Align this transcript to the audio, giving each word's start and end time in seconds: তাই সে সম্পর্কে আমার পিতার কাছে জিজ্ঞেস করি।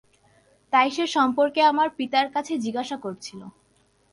তাই 0.73 0.89
সে 0.91 1.05
সম্পর্কে 1.15 1.61
আমার 1.71 1.87
পিতার 1.97 2.27
কাছে 2.35 2.53
জিজ্ঞেস 2.63 2.89
করি। 3.03 3.37